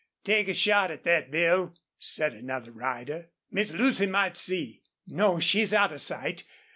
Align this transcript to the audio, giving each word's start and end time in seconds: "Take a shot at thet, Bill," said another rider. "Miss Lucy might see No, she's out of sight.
"Take 0.23 0.47
a 0.47 0.53
shot 0.55 0.89
at 0.89 1.03
thet, 1.03 1.29
Bill," 1.29 1.75
said 1.99 2.33
another 2.33 2.71
rider. 2.71 3.29
"Miss 3.51 3.71
Lucy 3.71 4.07
might 4.07 4.35
see 4.35 4.81
No, 5.05 5.39
she's 5.39 5.75
out 5.75 5.93
of 5.93 6.01
sight. 6.01 6.43